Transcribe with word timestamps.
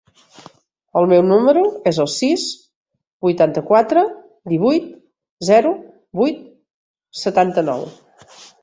El 1.01 1.09
meu 1.11 1.19
número 1.31 1.61
es 1.91 1.99
el 2.05 2.09
sis, 2.13 2.45
vuitanta-quatre, 3.27 4.07
divuit, 4.55 4.89
zero, 5.53 5.77
vuit, 6.23 6.45
setanta-nou. 7.29 7.91